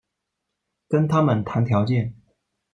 [0.89, 2.15] 跟他们谈条件